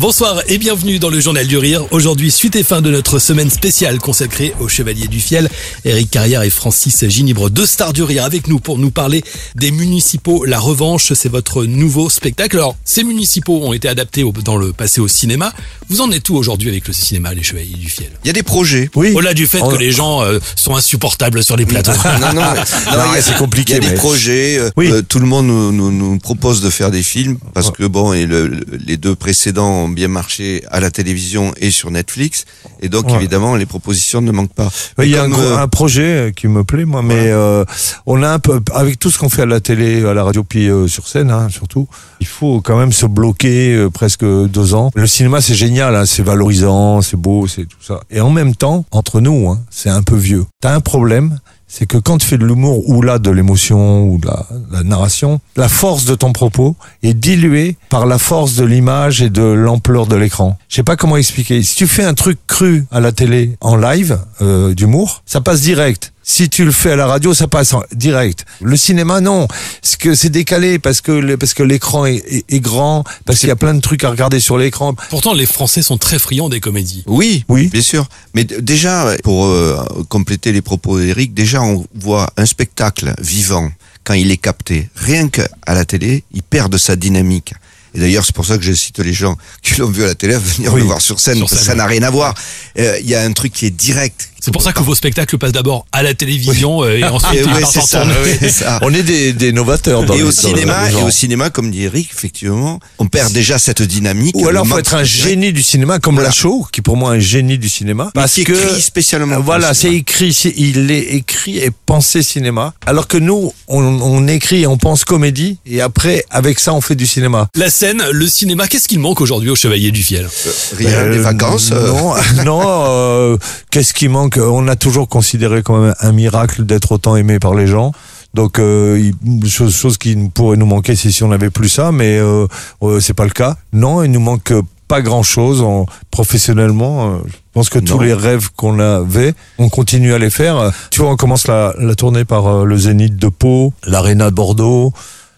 [0.00, 1.86] Bonsoir et bienvenue dans le Journal du Rire.
[1.92, 5.48] Aujourd'hui, suite et fin de notre semaine spéciale consacrée aux Chevaliers du Fiel.
[5.84, 9.22] Eric Carrière et Francis Ginibre, deux stars du rire avec nous pour nous parler
[9.54, 10.44] des municipaux.
[10.44, 12.56] La revanche, c'est votre nouveau spectacle.
[12.56, 15.52] Alors, ces municipaux ont été adaptés au- dans le passé au cinéma.
[15.88, 18.10] Vous en êtes où aujourd'hui avec le cinéma, les Chevaliers du Fiel?
[18.24, 18.90] Il y a des projets.
[18.96, 19.12] Oui.
[19.14, 19.68] Au-delà du fait Oh.
[19.68, 21.92] que les gens euh, sont insupportables sur les plateaux.
[22.20, 24.58] Non, non, non, c'est compliqué, Il y a des projets.
[24.58, 24.90] euh, Oui.
[24.90, 28.12] euh, tout le monde nous, nous, nous propose de faire des films parce que bon,
[28.12, 32.44] et le- le- les deux précédents ont bien marché à la télévision et sur Netflix.
[32.80, 33.14] Et donc Ouais.
[33.16, 34.70] évidemment, les propositions ne manquent pas.
[35.02, 37.64] Il y a un, euh, un projet euh, qui me plaît, moi, mais euh,
[38.06, 40.42] on a un peu, avec tout ce qu'on fait à la télé, à la radio,
[40.44, 41.86] puis euh, sur scène, hein, surtout,
[42.20, 44.90] il faut quand même se bloquer presque deux ans.
[44.94, 48.00] Le cinéma, c'est génial, hein, c'est valorisant, c'est beau, c'est tout ça.
[48.10, 50.44] Et en même temps, entre nous, hein, c'est un peu vieux.
[50.60, 51.38] T'as un problème,
[51.76, 55.40] c'est que quand tu fais de l'humour ou là de l'émotion ou de la, narration,
[55.56, 60.06] la force de ton propos est diluée par la force de l'image et de l'ampleur
[60.06, 60.56] de l'écran.
[60.68, 61.64] Je sais pas comment expliquer.
[61.64, 65.62] Si tu fais un truc cru à la télé en live euh, d'humour, ça passe
[65.62, 66.12] direct.
[66.26, 68.46] Si tu le fais à la radio, ça passe en direct.
[68.62, 69.46] Le cinéma, non,
[69.82, 73.40] parce que c'est décalé, parce que le- parce que l'écran est, est- est grand, parce
[73.40, 74.94] qu'il y a plein de trucs à regarder sur l'écran.
[75.10, 77.02] Pourtant, les Français sont très friands des comédies.
[77.06, 77.68] Oui, Oui.
[77.68, 78.06] bien sûr.
[78.34, 79.76] Mais déjà, pour euh,
[80.08, 83.70] compléter les propos d'Eric, déjà on voit un spectacle vivant
[84.02, 84.88] quand il est capté.
[84.96, 87.52] Rien qu'à la télé, il perd de sa dynamique.
[87.96, 90.14] Et d'ailleurs, c'est pour ça que je cite les gens qui l'ont vu à la
[90.16, 90.80] télé à venir Oui.
[90.80, 92.34] le voir sur scène, Sur parce que scène, ça n'a rien à voir.
[92.78, 94.30] Euh, Il y a un truc qui est direct.
[94.44, 97.44] C'est pour ça que vos spectacles passent d'abord à la télévision euh, et ensuite Et
[97.44, 98.78] ouais, en ça.
[98.82, 101.48] On est des, des novateurs dans et les- au dans cinéma, le et au cinéma,
[101.48, 104.36] comme dit Eric, effectivement, on perd déjà cette dynamique.
[104.36, 106.28] Ou alors Le faut être un génie du cinéma comme Voilà.
[106.28, 108.10] Lachaud, qui pour moi est un génie du cinéma.
[108.14, 111.70] Mais Parce qui que écrit spécialement Euh, pour Voilà, c'est écrit, il est écrit et
[111.86, 112.74] pensé cinéma.
[112.86, 116.82] Alors que nous, on, on écrit et on pense comédie, et après, avec ça, on
[116.82, 117.48] fait du cinéma.
[117.54, 120.28] La scène, le cinéma, qu'est-ce qu'il manque aujourd'hui aux Chevaliers du Fiel?
[120.76, 121.70] Rien, Euh, des vacances.
[121.72, 122.60] euh, Non, non.
[122.64, 123.36] euh,
[123.70, 127.54] Qu'est-ce qui manque On a toujours considéré quand même un miracle d'être autant aimé par
[127.54, 127.92] les gens.
[128.34, 129.10] Donc, euh,
[129.46, 132.46] chose, chose qui pourrait nous manquer, c'est si on n'avait plus ça, mais euh,
[132.82, 133.56] euh, c'est pas le cas.
[133.72, 134.52] Non, il nous manque
[134.88, 137.14] pas grand-chose en, professionnellement.
[137.14, 140.72] euh, je pense que tous les rêves qu'on avait, on continue à les faire.
[140.90, 144.34] Tu vois, on commence la, la tournée par euh, le Zénith de Pau, l'Arena de
[144.34, 144.92] Bordeaux,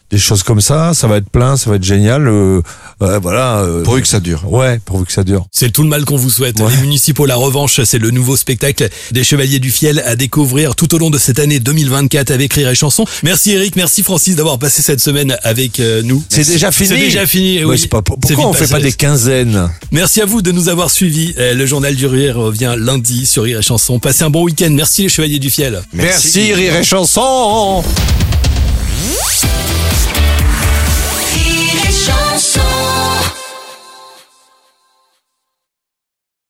[0.09, 0.93] des choses comme ça.
[0.93, 2.27] Ça va être plein, ça va être génial.
[2.27, 2.61] euh,
[3.01, 3.57] euh, voilà.
[3.59, 4.51] euh, pourvu que ça dure.
[4.51, 5.45] Ouais, pourvu que ça dure.
[5.51, 6.59] C'est tout le mal qu'on vous souhaite.
[6.59, 6.71] Ouais.
[6.71, 10.93] Les municipaux, la revanche, c'est le nouveau spectacle des Chevaliers du Fiel à découvrir tout
[10.95, 13.05] au long de cette année 2024 avec Rire et Chanson.
[13.23, 16.23] Merci Eric, merci Francis d'avoir passé cette semaine avec euh, nous.
[16.29, 16.89] C'est déjà fini.
[16.89, 17.59] C'est déjà fini.
[17.59, 17.79] Ouais, oui.
[17.79, 21.33] c'est pas, pourquoi on fait pas des quinzaines Merci à vous de nous avoir suivis.
[21.37, 23.99] Euh, Le journal du rire revient lundi sur Rire et Chanson.
[23.99, 24.69] Passez un bon week-end.
[24.71, 25.81] Merci les Chevaliers du Fiel.
[25.93, 27.83] Merci, Rire et Chanson